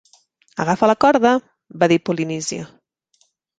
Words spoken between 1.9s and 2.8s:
dir Polynesia.